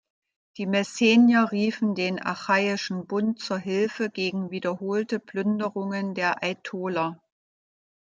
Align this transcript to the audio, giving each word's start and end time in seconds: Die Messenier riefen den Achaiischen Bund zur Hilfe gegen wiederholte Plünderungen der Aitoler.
Die 0.57 0.65
Messenier 0.65 1.49
riefen 1.51 1.93
den 1.93 2.19
Achaiischen 2.19 3.05
Bund 3.05 3.39
zur 3.39 3.59
Hilfe 3.59 4.09
gegen 4.09 4.49
wiederholte 4.49 5.19
Plünderungen 5.19 6.15
der 6.15 6.41
Aitoler. 6.41 7.21